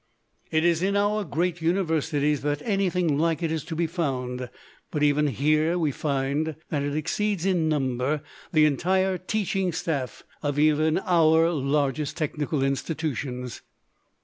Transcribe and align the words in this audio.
It 0.49 0.65
is 0.65 0.81
in 0.81 0.97
our 0.97 1.23
great 1.23 1.61
universities 1.61 2.41
that 2.41 2.63
anything 2.65 3.19
like 3.19 3.43
it 3.43 3.51
is 3.51 3.63
to 3.65 3.75
be 3.75 3.85
found, 3.85 4.49
but 4.89 5.03
even 5.03 5.27
here 5.27 5.77
we 5.77 5.91
find 5.91 6.55
that 6.69 6.81
it 6.81 6.95
exceeds 6.95 7.45
in 7.45 7.69
number 7.69 8.23
the 8.51 8.65
entire 8.65 9.19
teaching 9.19 9.71
staff 9.71 10.23
of 10.41 10.57
even 10.57 10.97
our 11.05 11.51
largest 11.51 12.17
technical 12.17 12.63
institutions. 12.63 13.61